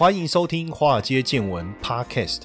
[0.00, 2.44] 欢迎收听《华尔街见闻》Podcast。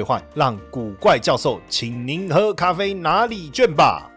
[0.33, 4.10] 让古怪教授请您喝咖啡拿礼券吧。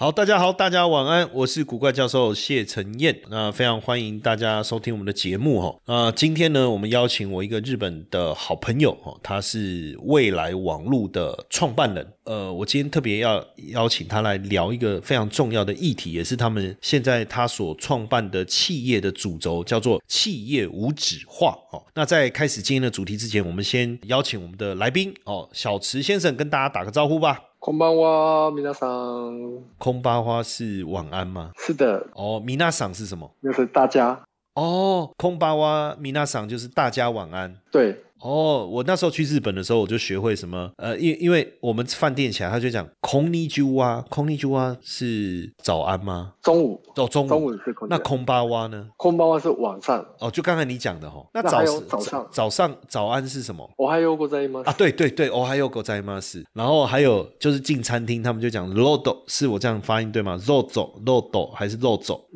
[0.00, 3.14] 好，大家好，大家晚安，我是古怪教授谢承彦。
[3.28, 5.78] 那非常欢迎大家收听我们的节目哈。
[5.84, 12.14] 那今天呢，我们邀请我一个日本的好朋友哦，他是未来网络的创办人。
[12.24, 21.54] 呃，我今天特别要邀请他来聊一个非常重要的议题，也是他们现在他所创办的企业的主轴，叫做企业无纸化。
[21.72, 27.38] 哦，那在开始今天的主题之前，我们先邀请我们的来宾哦，小池先生跟大家打个招呼吧。
[27.60, 29.38] 空巴哇，米娜桑。
[29.76, 31.50] 空巴花是晚安吗？
[31.58, 32.06] 是的。
[32.14, 33.30] 哦，米娜桑是什么？
[33.42, 34.18] 就是大家。
[34.54, 37.54] 哦，空巴哇，米娜桑就是大家晚安。
[37.70, 38.02] 对。
[38.20, 40.70] 哦，我那时候去日本的时候，我就学会什么？
[40.76, 46.34] 呃，因因为我们饭店起来，他就讲空尼猪啊，空尼猪啊是早安吗？
[46.42, 47.88] 中午哦，中午中午是空。
[47.88, 48.86] 那空巴哇呢？
[48.96, 50.04] 空巴哇是晚上。
[50.18, 51.24] 哦，就刚才你讲的哈。
[51.32, 53.68] 那早早上早上早安是什么？
[53.76, 54.62] 我还有过在吗？
[54.66, 56.20] 啊，对对对，我还有过在吗？
[56.20, 56.44] 是。
[56.52, 60.38] 然后还有就是进餐厅，他们就讲肉豆，是我这样发音对吗？
[60.46, 62.26] 肉走肉豆还是肉走？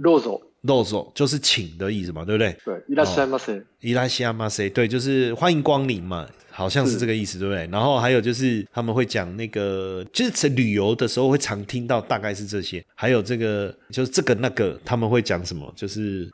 [0.65, 0.85] 肉走。
[0.85, 2.57] 肉走就是请的意思嘛，对不对？
[2.65, 7.67] 对，伊拉西亚马塞，伊拉西亚马塞，对，就是欢迎光临嘛，好像是这个意思，对不对？
[7.71, 12.85] 然后还有就是他们会讲那个，就是旅游的时候会常听到，大概是这些。
[12.95, 15.73] 还有这个，就是这个那个，他们会讲什么？
[15.77, 16.29] 就是。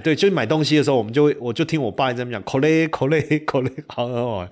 [0.00, 2.42] 对，就是买东西的时候，我们就会，我就听我爸这么讲，
[3.86, 4.50] 好好玩。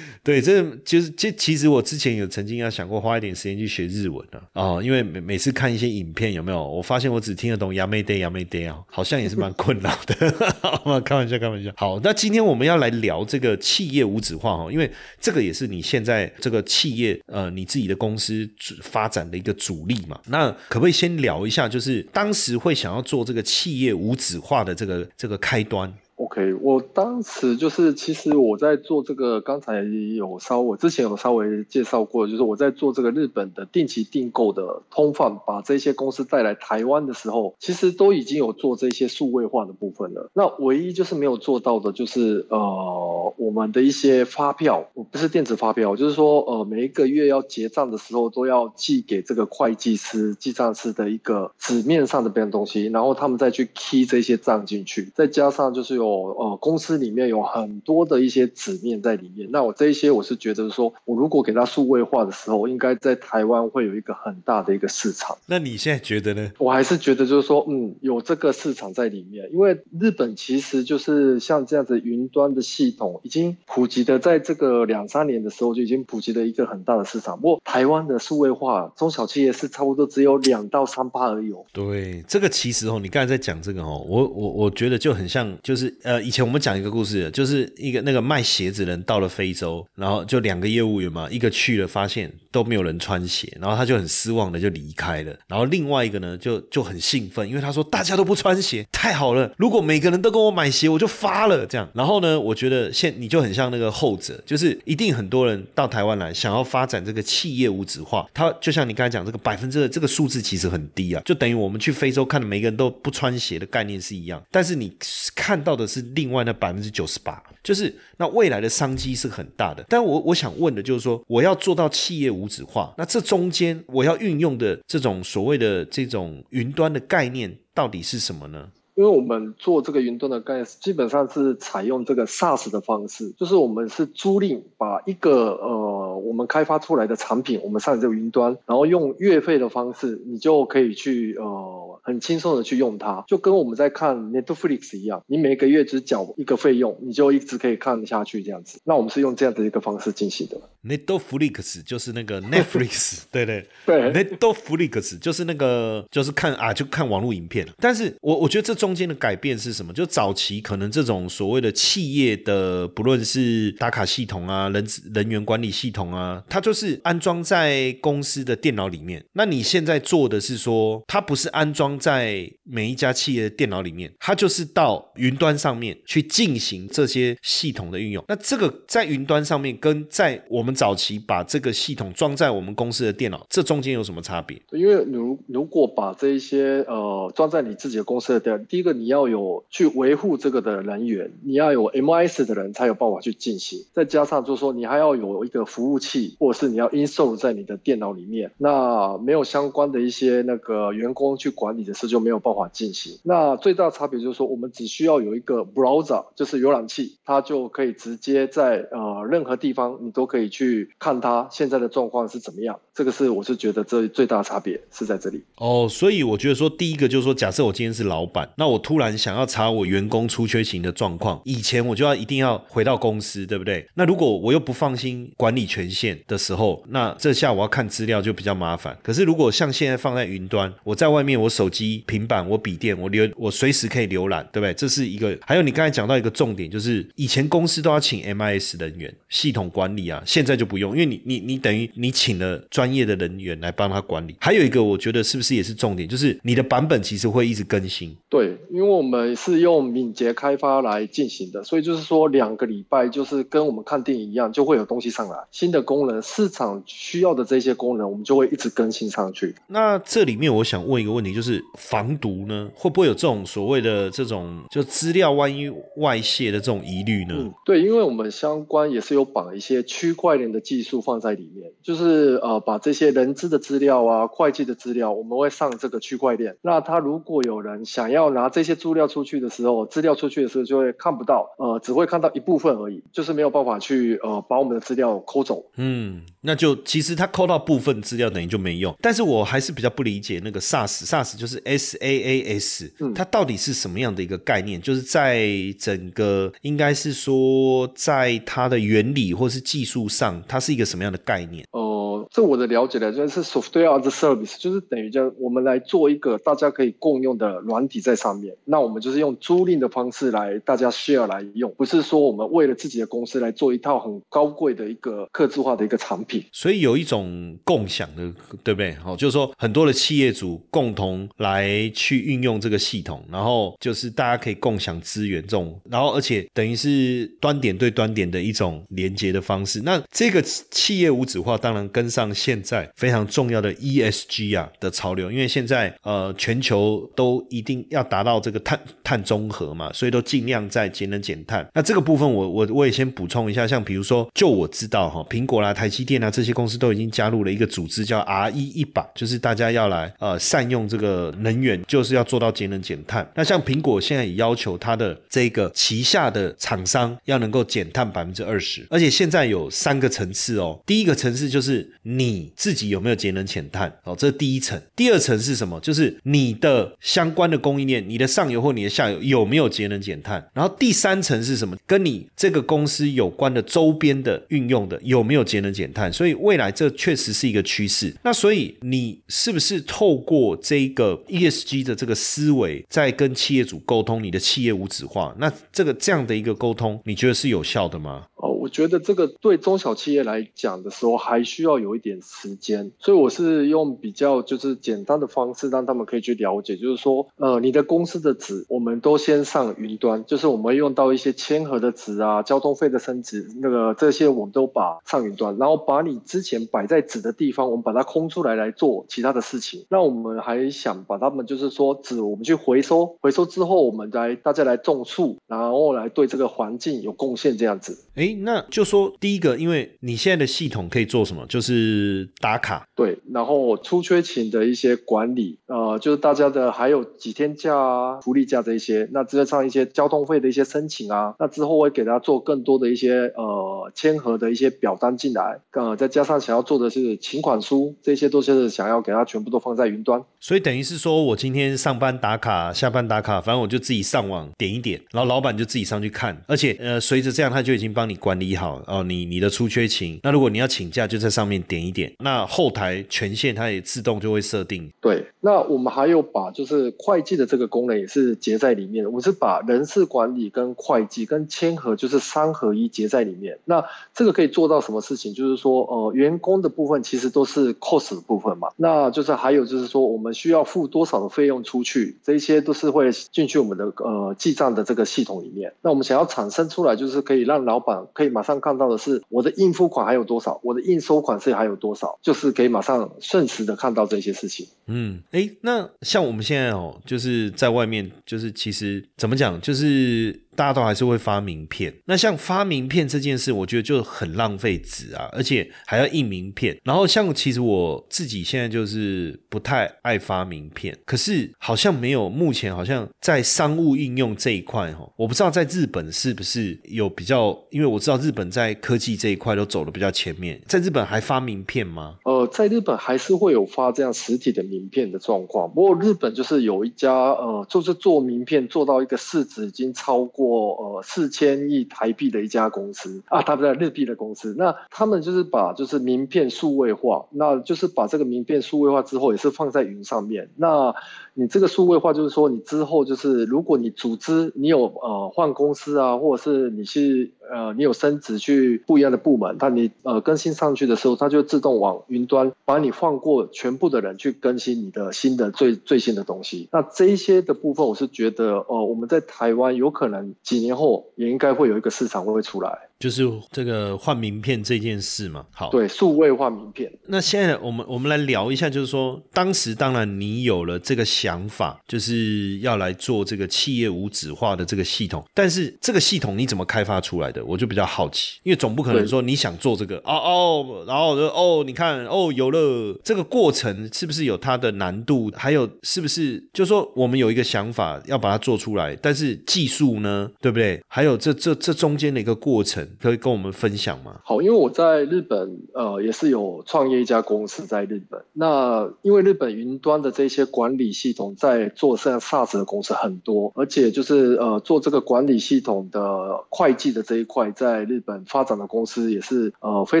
[0.24, 10.14] 对，这就是这其实我之前有曾经要想过花一点时间去学日文的啊，因为每每次看一些影片有没有，我发现我只听得懂 yamete yamete 啊，好像也是蛮困扰的。
[11.04, 11.70] 开玩笑开玩笑。
[11.76, 18.48] 好，那今天我们要来聊这个企业无纸化哈，因为这个也是你现在这个企业呃你自己的公司
[18.82, 20.18] 发展的一个主力嘛。
[20.26, 25.92] 那可不可以先聊一下，就是当时会想要做这个企业无纸化的这个这个开端。
[26.18, 29.84] OK，我当时就是，其实我在做这个，刚才
[30.16, 40.28] 有稍微之前有稍微介绍过，就是我在做这个日本的定期订购的通贩，把这些公司带来台湾的时候，其实都已经有做这些数位化的部分了。
[40.34, 56.07] 那唯一就是没有做到的，就是呃，我们的一些发票，不是电子发票，就是说呃，每一个月要结账的时候，都要寄给这个会计师、记账师的一个纸面上的这样东西，然后他们再去 key 这些账进去，再加上就是有。
[56.08, 59.48] 呃，公司里面有很多的一些纸面在里面。
[59.50, 65.36] 那我这一些，我是觉得说，我如果给它数位化的时候，应该在台湾会有一个很大的一个市场。
[65.46, 66.50] 那你现在觉得呢？
[66.58, 69.48] 我还是觉得就是说，嗯，有这个市场在里面。
[69.52, 77.36] 因为日本其实就是像这样子云端的系统已经普及的，在这个两三年的时候就已经普及了一个很大的市场。
[77.40, 81.48] 不过台湾的数位化中小企业是差不多只有两到三八而已。
[81.72, 95.36] 对，这个其实哦，你刚才在讲这个哦，我我我觉得就很像，就是呃，以前我们讲一个故事，就是一个那个卖鞋子人到了非洲，然后就两个业务员嘛，一个去了发现都没有人穿鞋，然后他就很失望的就离开了。
[95.48, 101.88] 然后另外一个呢，就就很兴奋，因为他说大家都不穿鞋，太好了，如果每个人都跟我买鞋，我就发了这样。
[101.94, 114.92] 然后呢，我觉得现你就很像那个后者，就是一定很多人到台湾来想要发展这个企业无纸化，他就像你刚才讲这个百分之的这个数字其实很低啊，就等于我们去非洲看的每个人都不穿鞋的概念是一样，但是你
[115.34, 116.28] 看到的是另。
[116.28, 119.82] 外那百分之九十八，就是那未来的商机是很大的。
[119.88, 128.68] 但我我想问的就是说，我要做到企业无纸化，那这中间我要运用的这种所谓的这种云端的概念到底是什么呢？
[128.94, 141.87] 因为我们做这个云端的概念，基本上是采用这个 SaaS 的方式，就是我们是租赁，把一个呃我们开发出来的产品，我们上这个云端，然后用月费的方式，你就可以去呃。
[142.08, 148.80] 很轻松的去用它，就跟我们在看 Netflix 一样，你每个月只缴一个费用，你就一直可以看下去这样子。
[148.84, 150.58] 那我们是用这样的一个方式进行的。
[150.82, 157.68] Netflix 就是那个 Netflix， 对对对，Netflix 就是那个就是看啊就看网络影片。
[157.78, 159.92] 但是我我觉得这中间的改变是什么？
[159.92, 169.22] 就早期可能这种所谓的企业的不论是打卡系统啊、人人员管理系统啊，它就是安装在公司的电脑里面。
[169.34, 178.22] 那你现在做的是说，它不是安装在每一家企业的电脑里面，它就是到云端上面去进行这些系统的运用。
[178.28, 184.60] 那这个在云端上面跟在我们早期把这个系统装在我们公司的电脑，这中间有什么差别？
[184.72, 203.18] 因为如如果把这一些呃装在你自己的公司的电脑，第一个你要有去维护这个的人员，你要有 MIS 的人才有办法去进行，再加上就是说你还要有一个服务器，或者是你要 install 在你的电脑里面，那没有相关的一些那个员工去管理的事就没有办法啊进行。
[203.24, 212.80] 那最大差别就是说，我们只需要有一个 browser，就是浏览器，它就可以直接在呃任何地方你都可以去看它现在的状况是怎么样。
[212.98, 215.40] 这个是我是觉得这最大的差别是在这里。
[215.58, 223.86] 哦，所以我觉得说第一个就是说，假设我今天是老板，那我突然想要查我员工出缺勤的状况，以前我就要一定要回到公司，对不对？
[223.94, 228.98] 那如果我又不放心管理权限的时候，那这下我要看资料就比较麻烦。
[229.00, 234.74] 可是如果像现在放在云端，我在外面，我手机、平板、我笔电，我浏我随时可以浏览，对不对？
[234.74, 235.38] 这是一个。
[235.46, 244.36] 还有你刚才讲到一个重点，就是以前公司都要请 MIS 人员系统管理啊，现在就不用，因为你你你等于你请了专业的人员来帮他管理。
[244.40, 248.16] 还有一个，我觉得是不是也是重点，就是你的版本其实会一直更新。
[248.28, 259.54] 对，因为我们是用敏捷开发来进行的，所以就是说两个礼拜就是跟我们看电影一样，就会有东西上来，新的功能，市场需要的这些功能，我们就会一直更新上去。
[259.66, 267.34] 那这里面我想问一个问题，就是防毒呢，会不会有这种所谓的这种就资料万一外泄的这种疑虑呢？
[267.36, 276.56] 嗯，对，因为我们相关也是有绑一些区块链的技术放在里面，就是呃把这些人资的资料啊、会计的资料，我们会上这个区块链。
[276.62, 285.64] 那他如果有人想要拿这些资料出去的时候，资料出去的时候就会看不到，呃，只会看到一部分而已，就是没有办法去呃把我们的资料抠走。
[285.76, 288.94] 嗯，那就其实他抠到部分资料等于就没用。
[289.00, 294.80] 但是我还是比较不理解那个 SaaS，SaaS 就是 S A A S，它到底是什么样的一个概念？
[294.80, 295.48] 就是在
[295.78, 301.64] 整个应该是说，在它的原理或是技术上，它是一个什么样的概念？
[301.72, 301.97] 哦，
[302.30, 308.56] 这我的了解呢，就是 software as a service，就是等于叫我们来做一个大家可以共用的软体在上面。
[308.64, 316.44] 那我们就是用租赁的方式来大家 share 来用，不是说我们为了自己的公司来做一套很高贵的一个客制化的一个产品。
[316.52, 318.32] 所以有一种共享的，
[318.62, 318.94] 对不对？
[318.94, 329.80] 好，就是说很多的企业主共同来去运用这个系统，然后就是大家可以共享资源这种，然后而且等于是端点对端点的一种连接的方式。
[329.84, 341.66] 那这个企业无纸化当然跟上现在非常重要的 ESG 啊的潮流，因为现在呃全球都一定要达到这个碳碳中和嘛，所以都尽量在节能减碳。
[341.74, 353.28] 那这个部分我我我也先补充一下，像比如说就我知道哈，苹果啦、台积电啊这些公司都已经加入了一个组织叫 R 一一百，就是大家要来呃善用这个能源，就是要做到节能减碳。
[353.34, 360.78] 那像苹果现在也要求它的这个旗下的厂商要能够减碳百分之二十，而且现在有三个层次哦。
[360.86, 364.80] 第一个层次就是你自己有没有节能减碳哦，这是第一层。
[364.96, 365.78] 第二层是什么？
[365.80, 370.42] 就是你的相关的供应链，你的上游或你的下游有没有节能减碳？
[370.54, 371.76] 然后第三层是什么？
[371.86, 376.10] 跟你这个公司有关的周边的运用的有没有节能减碳？
[376.10, 378.14] 所以未来这确实是一个趋势。
[378.22, 385.34] 那所以你是不是透过这个 ESG 的这个思维，在跟企业主沟通你的企业无纸化？
[385.38, 388.24] 那这个这样的一个沟通，你觉得是有效的吗？
[388.40, 409.84] 哦，我觉得这个对中小企业来讲的时候，还需要有一点时间，所以我是用比较就是简单的方式，让他们可以去了解，就是说，呃，你的公司的纸，我们都先上云端，就是我们会用到一些签合的纸啊，交通费的升值，那个这些我们都把上云端，然后把你之前摆在纸的地方，我们把它空出来来做其他的事情。
[409.88, 417.98] 那我们还想把他们就是说纸，我们去回收，回收之后，我们来大家来种树，然后来对这个环境有贡献，这样子。
[418.14, 421.44] 诶，那就说第一个，因为你现在的系统可以做什么？
[421.48, 440.22] 就是打卡，对，然后出缺勤的一些管理，呃，就是大家的还有几天假啊、福利假这一些，那再加上一些交通费的一些申请啊，那之后会给大家做更多的一些呃呃签合的一些表单进来，呃，再加上想要做的是请款书，这些都是想要给他全部都放在云端。
[440.40, 454.90] 所以等于是说我今天上班打卡，下班打卡，反正我就自己上网点一点，然后老板就自己上去看，而且呃，随着这样他就已经帮你管理好哦，你你的出缺勤，那如果你要请假，就在上面点一点，那后台权限它也自动就会设定。
[455.00, 463.58] 对，那我们还有把就是会计的这个功能也是结在里面，我是把人事管理跟会计跟签合就是三合一结在里面。
[463.64, 463.84] 那
[464.14, 465.32] 这个可以做到什么事情？
[465.32, 475.72] 就是说呃，员工的部分其实都是 cost 的部分嘛，那就是还有就是说我们需要付多少的费用出去，这些都是会进去我们的呃记账的这个系统里面。
[475.82, 484.66] 那我们想要产生出来，就是可以让老板可以马上看到的是我的应付款还有多少，我的应收款是还有多少，就是可以马上瞬时的看到这些事情。
[484.86, 490.40] 嗯，哎，那像我们现在哦，就是在外面，就是其实怎么讲，就是。
[490.58, 496.76] 大家都还是会发名片，那像发名片这件事，我觉得就很浪费纸啊，而且还要印名片。
[496.82, 512.16] 然后像其实我自己现在就是不太爱发名片，可是好像没有目前好像在商务应用这一块哈，我不知道在日本是不是有比较，因为我知道日本在科技这一块都走的比较前面，在日本还发名片吗？
[512.24, 520.47] 呃，在日本还是会有发这样实体的名片的状况，不过日本就是有一家呃，就是做名片做到一个市值已经超过。
[520.48, 530.50] 我呃四千亿台币的一家公司啊，他不在日币的公司，那他们就是把就是名片数位化，那就是把这个名片数位化之后，也是放在云上面。
[530.56, 530.94] 那
[531.40, 546.68] 你这个数位化就是说，你之后就是如果你组织你有呃换公司啊，或者是你是呃你有升职去不一样的部门，但你呃更新上去的时候，它就自动往云端把你换过全部的人去更新你的新的最最新的东西。
[546.72, 550.34] 那这一些的部分，我是觉得呃我们在台湾有可能。
[550.42, 552.87] 几年后也应该会有一个市场会出来。
[552.98, 556.90] 就是这个换名片这件事嘛，好，对，数位换名片。
[557.06, 567.44] 那现在我们我们来聊一下，就是说，当时当然你有了这个想法，就是要来做这个企业无纸化的这个系统，但是这个系统你怎么开发出来的？
[567.44, 575.30] 我就比较好奇，因为总不可能说你想做这个哦哦，然后哦，你看哦有了这个过程是不是有它的难度？
[575.36, 580.82] 还有是不是就说我们有一个想法要把它做出来，但是技术呢，对不对？
[580.88, 582.87] 还有这这这中间的一个过程。
[583.00, 584.20] 可以跟我们分享吗？
[584.24, 588.22] 好，因为我在日本，呃，也是有创业一家公司在日本。
[588.32, 600.00] 那因为日本云端的这些管理系统在做像 SaaS 的公司很多，而且就是呃做这个管理系统的会计的这一块，在日本发展的公司也是呃非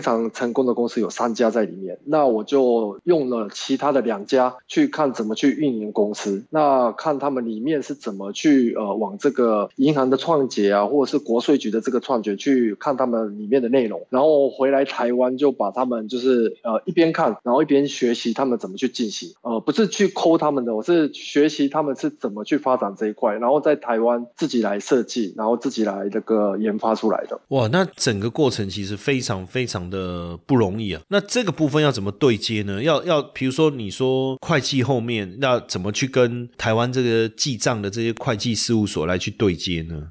[0.00, 1.98] 常成功的公司，有三家在里面。
[2.04, 12.76] 那我就用了其他的两家去看怎么去运营公司，那看他们里面是怎么去呃往这个银行的创结啊，或者是国税局的这个创结去。
[12.78, 27.40] 看他们里面的内容，然后回来台湾就把他们就是呃一边看，然后一边学习他们怎么去进行，呃不是去抠他们的，我是学习他们是怎么去发展这一块，然后在台湾自己来设计，然后自己来这个研发出来的。
[27.48, 31.02] 哇，那整个过程其实非常非常的不容易啊。
[31.08, 32.82] 那这个部分要怎么对接呢？
[32.82, 40.10] 要要比如说你说会计后面要怎么去跟台湾这个记账的这些会计事务所来去对接呢？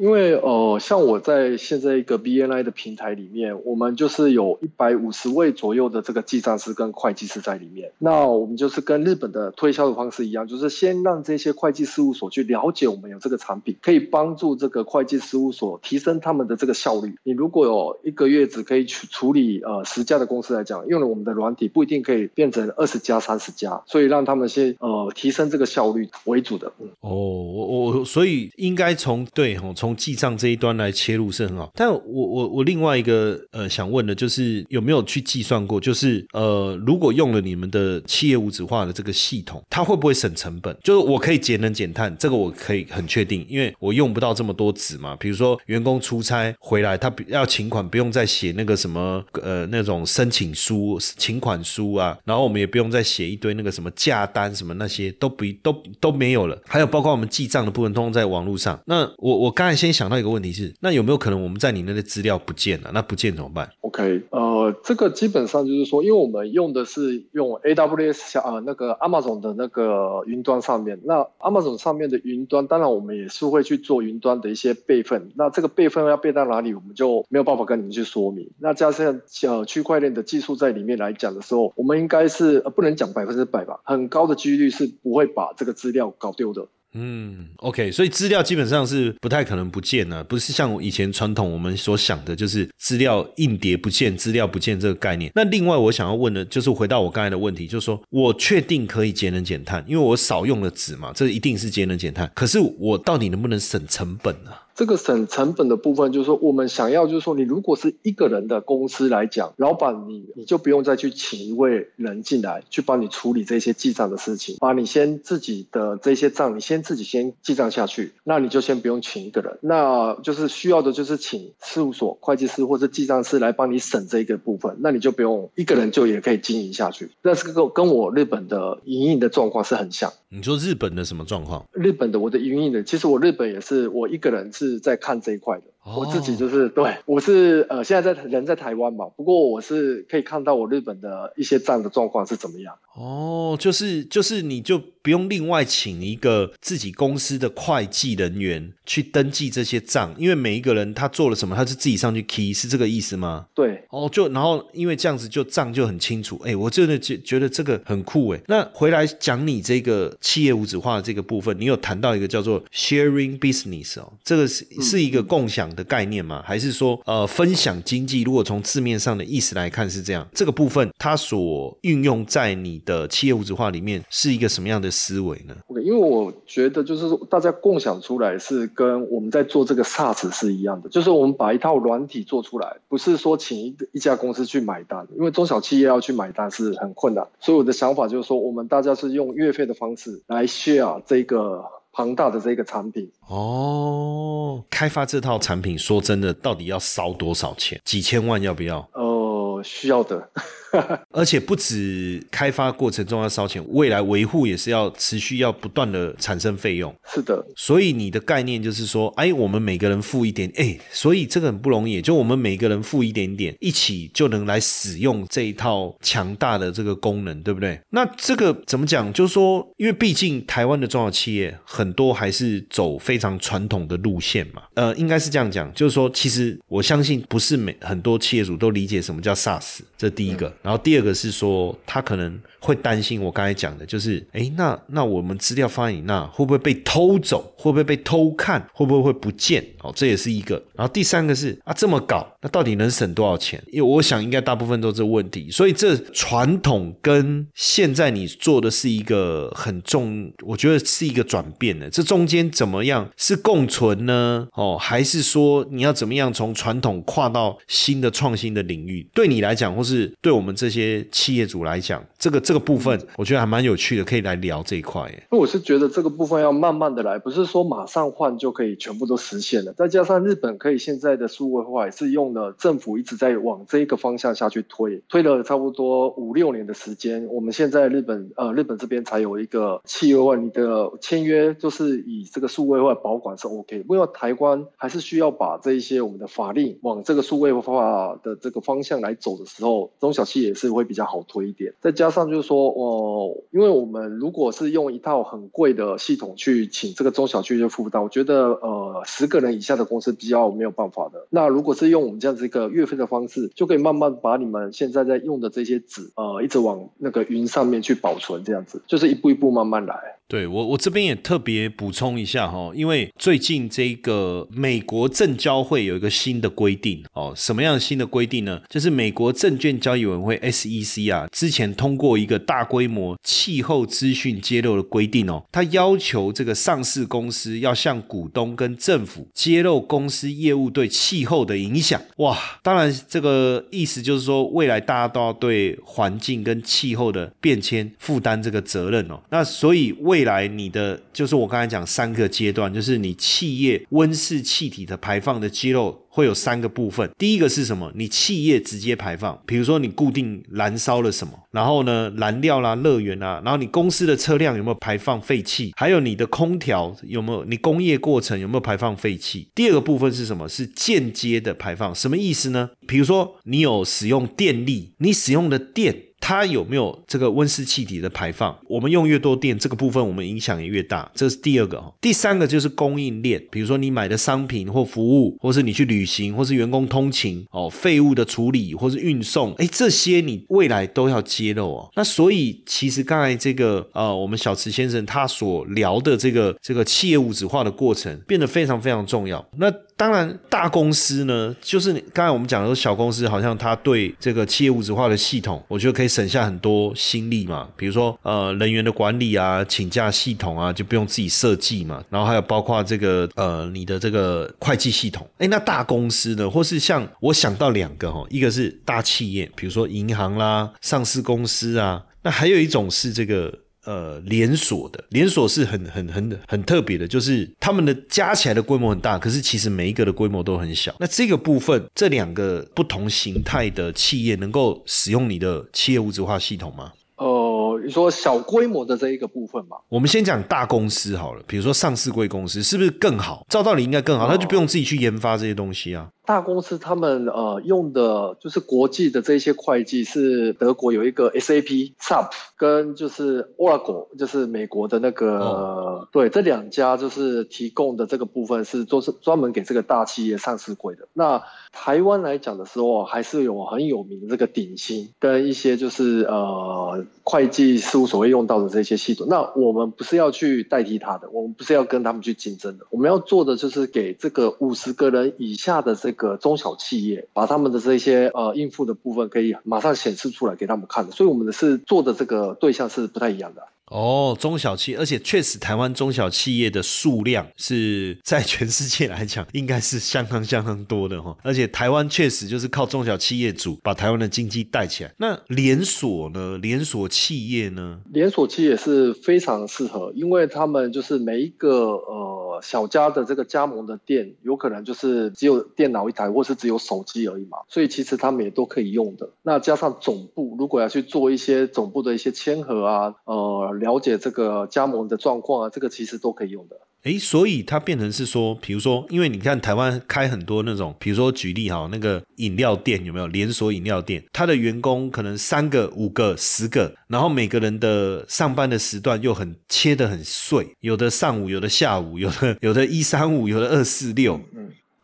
[0.00, 7.92] 因为呃，像我在现在一个 BNI 的平台里面，我们就是有一百五十位左右的这个记账师跟会计师在里面。
[7.98, 17.14] 那我们就是跟日本的推销的方式一样，就是先让这些会计事务所去了解我们有这个产品，可以帮助这个会计事务所提升他们的这个效率。
[17.24, 26.72] 你如果有一个月只可以去处理呃十家的公司来讲，用了我们的软体不一定可以变成二十家、三十家，所以让他们先呃提升这个效率为主的。
[27.00, 29.58] 哦，我我所以应该从对。
[29.58, 31.70] 哈，从从记账这一端来切入是很好。
[31.74, 40.76] 但我我我另外一个呃想问的就是有没有去计算过，就是呃如果用了你们的企业无纸化的这个系统，它会不会省成本？
[40.84, 45.16] 就是我可以节能减碳，这个我可以很确定，因为我用不到这么多纸嘛。
[45.16, 56.60] 比如说员工出差回来，他要请款，不用再写那个什么呃那种申请书、请款书啊，然后我们也不用再写一堆那个什么价单什么那些都不都都没有了。
[56.66, 58.78] 还有包括我们记账的部分，通通在网络上。
[58.86, 62.90] 那我我刚才先想到一个问题是，那有没有可能我们在你那的资料不见了？
[62.92, 75.30] 那不见怎么办？OK，呃，这个基本上就是说，因为我们用的是用 AWS 下呃那个 Amazon 的那个云端上面，那 Amazon 上面的云端，当然我们也是会去做云端的一些备份。
[75.36, 78.50] 那这个备份要备到哪里，我们就没有办法跟你们去说明。
[78.58, 86.66] 那加上呃区块链的技术在里面来讲的时候，我们应该是不能讲百分之百吧，很高的几率是不会把这个资料搞丢的。
[86.94, 95.30] 嗯，OK，所以资料基本上是不太可能不见啊，不是像以前传统我们所想的，就是资料硬碟不见、资料不见这个概念。
[95.34, 102.30] 那另外我想要问的，就是回到我刚才的问题，就是说我确定可以节能减碳，因为我少用了纸嘛，这一定是节能减碳。
[102.34, 104.50] 可是我到底能不能省成本呢？
[104.78, 127.10] 这个省成本的部分，就是说我们想要，就是说你如果是一个人的公司来讲，老板你你就不用再去请一位人进来去帮你处理这些记账的事情，把你先自己的这些账，你先自己先记账下去，那你就先不用请一个人，那就是需要的就是请事务所会计师或者记账师来帮你省这一个部分，那你就不用一个人就也可以经营下去。
[127.22, 130.12] 那这个跟我日本的营运的状况是很像。
[130.28, 131.66] 你说日本的什么状况？
[131.72, 134.67] 日本的我的营运的，其实我日本也是我一个人是。
[134.68, 135.64] 是在看这一块的。
[135.96, 142.74] 我自己就是对，我是呃现在在人在台湾嘛，不过我是可以看到我日本的一些账的状况是怎么样。
[142.94, 153.46] 哦，就是就是你就不用另外请一个自己公司的会计人员去登记这些账，因为每一个人他做了什么，他是自己上去 key，是这个意思吗？
[153.54, 153.84] 对。
[153.90, 156.40] 哦，就然后因为这样子就账就很清楚。
[156.44, 158.40] 哎，我真的觉觉得这个很酷哎。
[158.48, 165.68] 那回来讲你这个企业无纸化的这个部分，你有谈到一个叫做 sharing business 哦，这个是是一个共享。
[165.78, 166.42] 的概念吗？
[166.44, 168.22] 还是说，呃，分享经济？
[168.22, 187.24] 如果从字面上的意思来看是这样，这个部分它所运用在你的企业无纸化里面是一个什么样的思维呢？OK，因为我觉得就是大家共享出来是跟我们在做这个 SaaS 是一样的，就是我们把一套软体做出来，不是说请一一家公司去买单，因为中小企业要去买单是很困难。
[187.38, 191.64] 所以我的想法就是说，我们大家是用月费的方式来 share 这个。
[191.98, 197.80] 庞大的这个产品哦，开发这套产品，说真的，到底要烧多少钱？
[197.84, 198.88] 几千万要不要？
[198.92, 200.30] 呃，需要的。
[201.10, 206.94] 而且不止开发过程中要烧钱，未来维护也是要持续要不断的产生费用。
[207.12, 217.80] 是的，所以你的概念就是说，哎，我们每个人付一点，哎，所以这个很不容易，就我们每个人付一点点，一起就能来使用这一套强大的这个功能，对不对？
[217.90, 219.12] 那这个怎么讲？
[219.12, 224.62] 就是说，因为毕竟台湾的中小企业很多还是走非常传统的路线嘛。
[224.74, 230.52] 呃，应该是这样讲，就是说，其实我相信不是每很多企业主都理解什么叫 SaaS，这第一个。
[230.62, 237.52] 然后第二个是说，他可能会担心我刚才讲的，就是哎，那那我们资料放在你那，会不会被偷走？
[237.56, 238.66] 会不会被偷看？
[238.72, 239.64] 会不会会不见？
[239.82, 240.62] 哦，这也是一个。
[240.74, 243.62] 然后第三个是啊，这么搞，那到底能省多少钱？
[243.68, 245.50] 因为我想应该大部分都是问题。
[245.50, 251.88] 所以这传统跟现在你做的是一个很重，我觉得是一个转变的。
[251.90, 254.46] 这中间怎么样是共存呢？
[254.54, 259.08] 哦，还是说你要怎么样从传统跨到新的创新的领域？
[259.14, 265.12] 对你来讲，或是对我们我们这些企业主来讲，这个这个部分，我觉得还蛮有趣的，可以来聊这一块。
[265.30, 269.74] 那我是觉得这个部分要慢慢的来，不是说马上换就可以全部都实现了。
[269.74, 277.26] 再加上日本可以现在的数位化也是用了政府一直在往这个方向下去推，推了差不多五六年的时间。
[277.26, 283.80] 我们现在日本呃日本这边才有一个企业化，你的签约就是以这个数位化保管是 OK。
[283.80, 291.72] 不过台湾还是需要把这一些我们的法令往这个数位化的这个方向来走的时候，中小企也是会比较好推一点。
[291.80, 301.26] 再加上就是说哦，因为我们如果是用一套很贵的系统去请这个中小企业负担，我觉得呃十个人以下的公司比较没有办法的。
[301.30, 310.17] 那如果是用我们这样子一个月费的方式，就可以慢慢把你们现在在用的这些纸呃一直往那个云上面去保存，这样子就是一步一步慢慢来。
[310.28, 318.60] 对我，我这边也特别补充一下哈，因为最近这个美国证交会有一个新的规定哦，什么样新的规定呢？
[318.68, 331.98] 就是美国证券交易委员会 SEC 啊，之前通过一个大规模气候资讯揭露的规定哦，它要求这个上市公司要向股东跟政府揭露公司业务对气候的影响。
[332.18, 339.18] 哇，当然这个意思就是说，未来大家都要对环境跟气候的变迁负担这个责任哦。
[339.30, 346.04] 那所以为未来你的就是我刚才讲三个阶段，就是你企业温室气体的排放的肌肉。
[346.10, 347.92] 会有三个部分，第一个是什么？
[347.94, 359.48] 你企业直接排放，比如说你固定燃烧了什么，然后呢，燃料啦、乐园啦，然后你公司的车辆有没有排放废气，还有你的空调有没有，你工业过程有没有排放废气？
[359.54, 360.48] 第二个部分是什么？
[360.48, 362.70] 是间接的排放，什么意思呢？
[362.88, 366.07] 比如说你有使用电力，你使用的电。
[366.20, 368.56] 它有没有这个温室气体的排放？
[368.68, 371.10] 我们用越多电，这个部分我们影响也越大。
[371.14, 381.90] 这是第二个第三个就是供应链，比如说你买的商品或服务，或是你去旅行，或是员工通勤哦，废物的处理或是运送，哎，这些你未来都要揭露哦。
[381.94, 389.44] 那所以其实刚才这个呃，我们小池先生他所聊的这个这个企业物质化的过程，变得非常非常重要。
[389.56, 397.68] 那当然，大公司呢，就是刚才我们讲的说，小公司好像它对这个企业物质化的系统，我觉得可以省下很多心力嘛。
[397.76, 402.00] 比如说，呃，人员的管理啊，请假系统啊，就不用自己设计嘛。
[402.10, 405.28] 然后还有包括这个呃，你的这个会计系统。
[405.38, 413.52] 哎，那大公司呢，或是像我想到两个哈，一个是大企业，比如说银行啦、上市公司啊，那还有一种是这个。
[413.88, 420.94] 呃，连锁的连锁是很很很很特别的，就是他们的加起来的规模很大，可是其实每一个的规模都很小。
[421.00, 426.92] 那这个部分，这两个不同形态的企业能够使用你的企业物质化系统吗？
[427.16, 429.78] 呃，你说小规模的这一个部分嘛？
[429.88, 433.46] 我们先讲大公司好了，比如说上市贵公司，是不是更好？
[433.48, 436.08] 照道理应该更好，他就不用自己去研发这些东西啊。
[436.28, 451.08] 大公司他们呃用的就是国际的这些会计是德国有一个 SAP、SAP 跟就是 Oracle，就是美国的那个对这两家就是提供的这个部分是都是专门给这个大企业上市柜的。
[451.14, 459.26] 那台湾来讲的时候，还是有很有名的这个鼎新跟一些就是呃会计事务所会用到的这些系统。
[459.30, 466.14] 那我们不是要去代替他的，我们不是要跟他们去竞争的，我们要做的就是给这个五十个人以下的这。
[466.18, 473.62] 个中小企业把他们的这些呃应付的部分可以马上显示出来给他们看的，所以我们的是做的这个对象是不太一样的。
[473.90, 481.34] 哦，中小企，而且确实台湾中小企业的数量是在全世界来讲应该是相当相当多的哈。
[481.42, 485.14] 而且台湾确实就是靠中小企业主把台湾的经济带起来。
[485.16, 486.58] 那连锁呢？
[486.60, 488.00] 连锁企业呢？
[488.12, 497.58] 连锁企业是非常适合，因为他们就是每一个呃小家的这个加盟的店，有可能就是只有电脑一台，或是只有手机而已嘛。
[497.68, 499.30] 所以其实他们也都可以用的。
[499.42, 503.77] 那加上总部，如果要去做一些总部的一些签合啊，呃。
[503.78, 506.76] 了解这个加盟的状况啊，这个其实都可以用的。
[507.04, 514.22] 哎，所以它变成是说，比如说，因为你看台湾开很多那种，比如说举例哈，那个饮料店有没有连锁饮料店？
[514.32, 524.40] 它的员工可能三个、五个、十个，然后每个人的上班的时段又很切的很碎，有的上午，有的下午，有的有的一三五，有的二四六。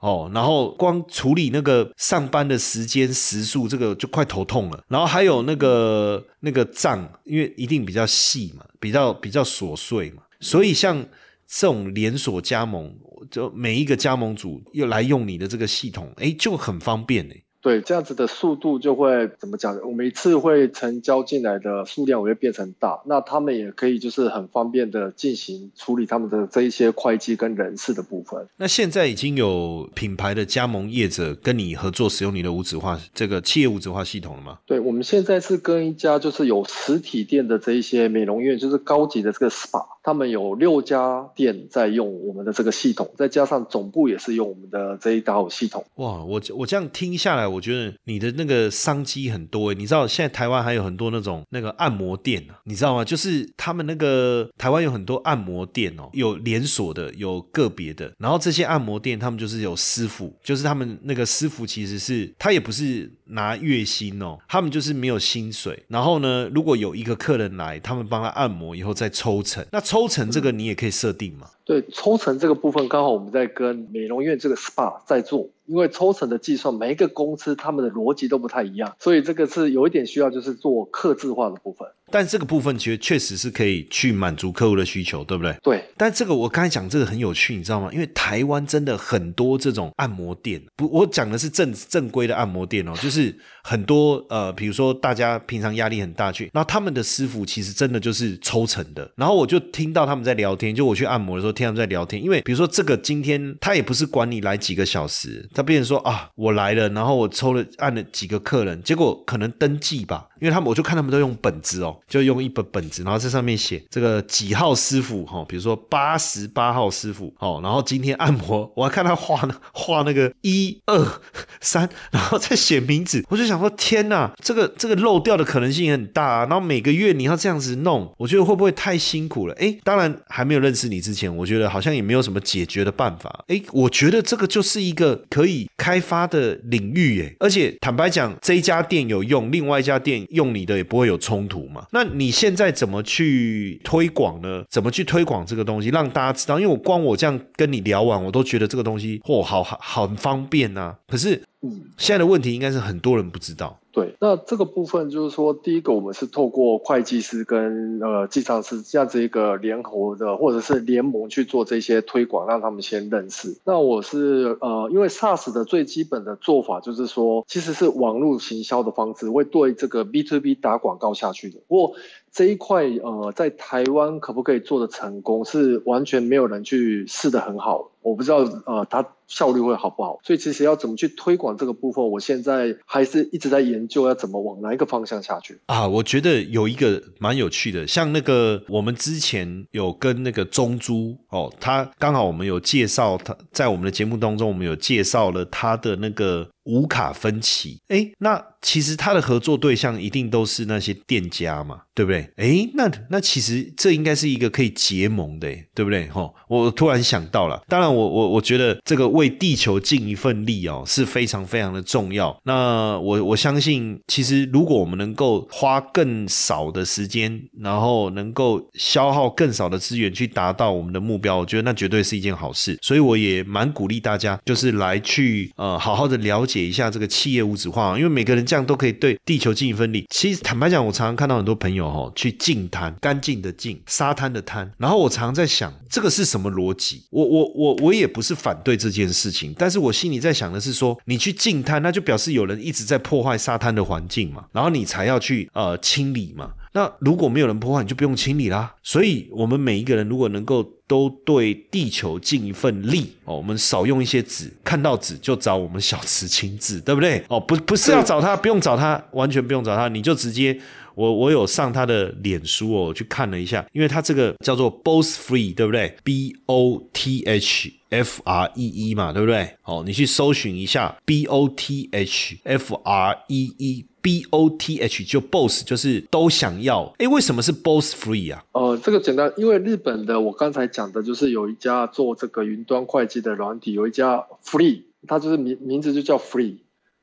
[0.05, 4.85] 哦，然后光处理那个上班的时间时数，这个就快头痛了。
[4.87, 11.03] 然后还有那个那个账，因为一定比较细嘛，比较比较琐碎嘛，所以像
[11.47, 12.95] 这种连锁加盟，
[13.31, 17.43] 就每一个加盟主又来用你的这个系统，哎，就很方便哎。
[17.65, 19.75] 对，这样子的速度就会怎么讲？
[19.83, 28.47] 我每次会成交进来的数量，我会变成大，那他们也可以就是很方便的进行处理他们的这一些会计跟人事的部分。
[28.59, 34.59] 那现在已经有品牌的加盟业者跟你合作使用你的无纸化这个企业无纸化系统了吗？
[34.67, 45.83] 对，我们现在是跟一家就是有实体店的这一些美容院，就是高级的这个 SPA，他们有六家店在用我们的这个系统，再加上总部也是用我们的这一套系统。
[45.95, 47.49] 哇，我我这样听下来。
[47.49, 53.05] 我觉得你的那个商机很多诶，你知道现在台湾还有很多那种那个按摩店你知道吗？
[53.05, 58.13] 就是他们那个台湾有很多按摩店哦，有连锁的，有个别的。
[58.19, 65.85] 然后这些按摩店他们就是有师傅，就是他们那个师傅其实是他也不是拿月薪哦，他们就是没有薪水。
[65.89, 71.49] 然后呢，如果有一个客人来，他们帮他按摩以后再抽成，那抽成这个你也可以设定嘛？
[71.65, 81.89] 对抽成这个部分，刚好我们在跟美容院这个 SPA 在做，因为抽成的计算，每一个公司他们的逻辑都不太一样，所以这个是有一点需要，就是做客制化的部分。
[82.11, 85.57] 但这个部分其实确实是可以去满足客户的需求，对不对？
[85.63, 85.85] 对。
[85.97, 87.89] 但这个我刚才讲这个很有趣，你知道吗？
[87.93, 93.35] 因为台湾真的很多这种按摩店，不，我讲的是正正规的按摩店哦，就是
[93.67, 99.11] 很多呃，比如说大家平常压力很大去，那他们的师傅其实真的就是抽成的。
[99.17, 110.29] 然后我就听到他们在聊天，就我去按摩的时候听他们在聊天，因为比如说这个今天他也不是管你来几个小时，他变成说啊，我来了，然后我抽了按了几个客人，结果可能登记吧。
[110.41, 121.21] 因为他们，我就看他们都用本子哦，就用一本本子，然后在上面写这个几号师傅哈，比如说八十八号师傅哦，然后今天按摩，我还看他画呢，画那个一二
[121.63, 126.47] 三，然后再写名字，我就想想说天哪，这个这个漏掉的可能性很大啊。
[126.47, 129.55] 然后每个月你要这样子弄，我觉得会不会太辛苦了？
[129.55, 133.45] 哎，当然还没有认识你之前，我觉得好像也没有什么解决的办法。
[133.49, 140.25] 哎，我觉得这个就是一个可以开发的领域耶，而且坦白讲，这一家店有用，另外一家店。
[140.31, 141.87] 用你的也不会有冲突嘛？
[141.93, 144.65] 那你现在怎么去推广呢？
[144.69, 146.59] 怎么去推广这个东西，让大家知道？
[146.59, 150.95] 因为我光我这样跟你聊完，我都觉得这个东西嚯，好好很方便呐。
[151.07, 153.79] 可是，嗯，现在的问题应该是很多人不知道。
[153.91, 163.57] 对，那这个部分就是说，第一个我们是透过会计师跟呃记账师这样子一个联合的或者是联盟去做这些推广，让他们先认识。
[163.65, 171.61] 那我是呃，因为 SaaS 的最基本的做法就是说，其实是网络行销的方式，会对这个 B to B 打广告下去的。
[171.69, 171.95] 不过
[172.33, 177.93] 这一块呃，在台湾可不可以做的成功，是完全没有人去试的很好。
[178.03, 185.87] 我不知道呃，它效率会好不好，所以其实要怎么去推广这个部分，我现在还是一直在研究要怎么往哪一个方向下去啊。
[185.87, 196.49] 我觉得有一个蛮有趣的，像那个我们之前有跟那个中珠哦，他刚好我们有介绍他在我们的节目当中，我们有介绍了他的那个。
[196.65, 202.27] 无卡分期，哎，那其实他的合作对象一定都是那些店家嘛，对不对？
[202.37, 206.09] 哎，那那其实这应该是一个可以结盟的，对不对？
[206.09, 212.37] 哈，我突然想到了，当然我我我觉得这个为地球尽一份力哦是非常非常的重要。
[212.45, 222.77] 那我我相信，其实如果我们能够花更少的时间，然后能够消耗更少的资源去达到我们的目标，我觉得那绝对是一件好事。
[222.83, 226.65] 所以我也蛮鼓励大家，就是来去呃好好的了解。
[226.65, 230.07] 一下这个企业无纸化，因为每个人这样都可以对地球尽一份力。
[230.09, 234.73] 其实坦白讲，我常常看到很多朋友哦，去净滩，干净的净，沙滩的滩。
[234.79, 237.03] 然后我常常在想，这个是什么逻辑？
[237.11, 246.51] 我我我我也不是反对这件件事情，但是我心里在想的是说，你去净滩，那就表示有人一直在破坏沙滩的环境嘛，然后你才要去呃清理嘛。
[246.73, 248.75] 那如果没有人破坏，你就不用清理啦。
[248.83, 257.25] 所以，我们每一个人如果能够都对地球尽一份力哦，我们少用一些纸，看到纸就找我们小池亲自，对不对？
[257.29, 260.59] 哦，不，不是要找他，不用找他，完全不用找他，你就直接，
[260.95, 269.57] 我我有上他的脸书哦，去看了一下，因为他这个叫做 Both Free，对不对？B O T H F R E E 嘛，对不对？
[269.65, 273.85] 哦，你去搜寻一下 B O T H F R E E。
[274.05, 278.45] B O T H 就 both 就是都想要，哎，为什么是 both free 啊？
[278.53, 286.57] 呃，这个简单，因为日本的我刚才讲的就是有一家做这个云端会计的软体，有一家 free，它就是名名字就叫 free。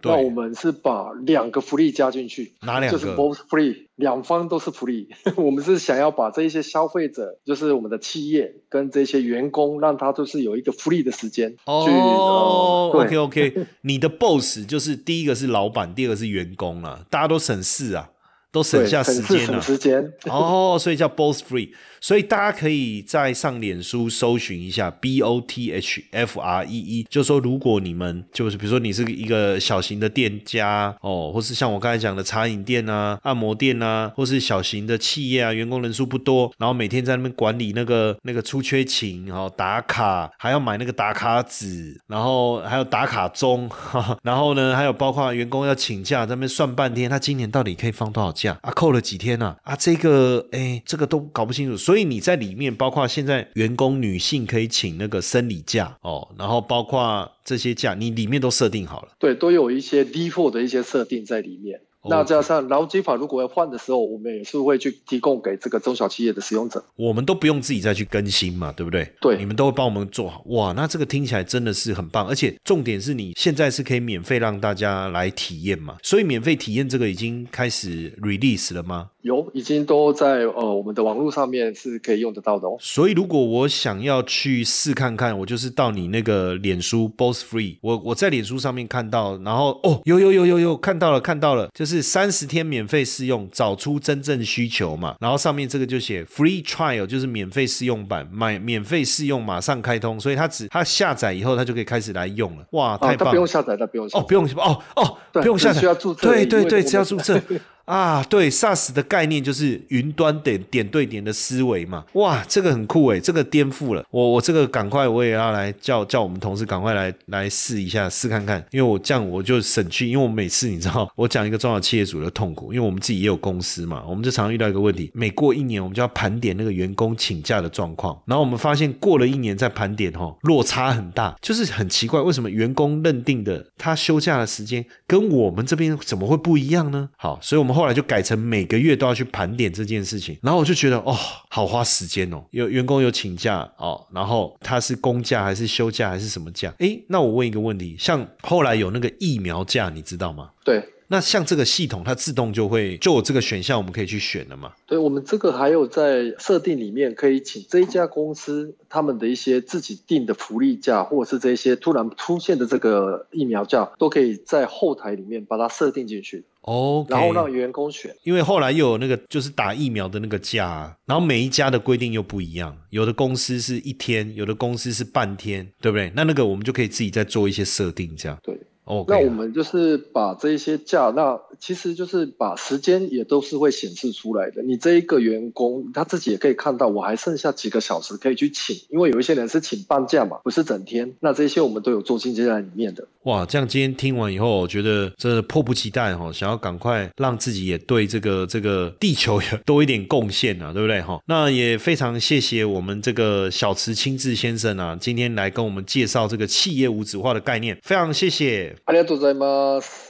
[0.03, 2.97] 那我们是把两个福利加进去，哪两个？
[2.97, 5.09] 就是 both free，两方都是福利。
[5.37, 11.55] 我们是想要把这一些消费者，就是我们的企业跟这些员工，让他就是有一个福利的时间。
[11.65, 18.09] 哦，OK OK， 你的 boss 就是第一个是老板，第二个是员工啊，大家都省事啊，
[18.51, 19.61] 都省下时间了。
[19.61, 21.69] 时间哦，所以叫 both free。
[22.03, 43.69] 所以大家可以在上脸书搜寻一下 B O T H F R E E，就说如果你们就是比如说你是一个小型的店家哦，或是像我刚才讲的茶饮店啊、按摩店啊，或是小型的企业啊，员工人数不多，然后每天在那边管理那个那个出缺勤，然后打卡，还要买那个打卡纸，然后还有打卡钟，
[44.23, 48.71] 然后呢还有包括员工要请假，在那边算半天，他今年到底可以放多少假啊？
[48.71, 49.55] 扣了几天呢？
[49.63, 51.77] 啊，这个哎，这个都搞不清楚。
[51.77, 59.09] 所以你在里面，包括现在员工女性可以请那个生理假哦，然后包括这些假，你里面都设定好了。
[59.19, 61.81] 对，都有一些 default 的一些设定在里面。
[62.09, 66.83] 那加上劳基法，如果要换的时候，我们也是会去提供给这个中小企业的使用者。
[66.95, 69.07] 我们都不用自己再去更新嘛，对不对？
[69.21, 70.41] 对，你们都会帮我们做好。
[70.47, 79.10] 哇，那这个听起来真的是很棒，而且重点是你现在是可以免费让大家来体验嘛，所以免费体验这个已经开始 release 了吗？
[79.21, 82.75] 有，已经都在呃我们的网络上面是可以用得到的哦。
[82.79, 95.15] 所以如果我想要去试看看，我就是到你那个脸书 Boss Free，我我在脸书上面看到，然后哦，有有有有有看到了看到了，就是三十天免费试用，找出真正需求嘛。
[95.19, 102.65] 然后上面这个就写 Free Trial，就是免费试用版，买免费试用马上开通，所以它只它下载以后，它就可以开始来用了。
[102.71, 103.31] 哇，太棒了！
[103.31, 107.39] 不用下载，它不用哦，不用哦哦，对不用下载，只需要注册对对对，只要注册
[107.91, 108.23] 啊。
[108.29, 112.05] 对，SaaS 的概念就是云端点点对点的思维嘛。
[112.13, 114.31] 哇，这个很酷诶，这个颠覆了我。
[114.31, 137.09] 我这个赶快我也要来叫叫我们同事赶快来来试一下，试看看，因为我这样我就省去，因为我每次你知道，我讲一个中小企业主的痛苦，因为我们自己也有公司嘛，我们就常常遇到一个问题，每过一年我们就要盘点那个员工请假的状况，然后我们发现过了一年再盘点吼，落差很大，就是很奇怪，为什么员工认定的他休假的时间跟我们这边怎么会不一样呢？
[137.17, 141.17] 好，所以我们后后来就改成每个月都要去盘点这件事情，然后我就觉得哦，
[141.49, 146.71] 好花时间哦，有员工有请假哦，然后他是公假还是休假还是什么假？
[146.77, 150.51] 诶，那我问一个问题，像后来有那个疫苗假，你知道吗？
[150.63, 154.71] 对那像这个系统，它自动就会就有这个选项，我们可以去选了嘛？
[154.87, 168.15] 对，我们这个还有在设定里面可以请这一家公司他们的一些自己定的福利价，或者是这些突然出现的这个疫苗价，都可以在后台里面把它设定进去，OK，然后让员工选。
[168.23, 176.09] 因为后来又有那个就是打疫苗的那个价、啊，然后每一家的规定又不一样，有的公司是一天，有的公司是半天，对不对？
[176.15, 178.37] 那那个我们就可以自己再做一些设定，这样。
[178.41, 184.62] 对，OK，那我们就是把这些价，那其实就是把时间也都是会显示出来的。
[184.62, 191.12] 你这一个员工他自己也可以看到，我还剩下几个小时可以去请，因为有一些人是请半假嘛，不是整天。
[191.20, 193.06] 那这些我们都有做进阶在里面的。
[193.24, 208.76] 哇，这样今天听完以后，我觉得真的迫不及待哈、哦，想要赶快让自己也对这个这个地球有多一点贡献啊，对不对哈、那也非常谢谢我们这个小池清志先生啊，今天来跟我们介绍这个企业无纸化的概念，非常谢谢。
[208.86, 210.09] ありがとうございます。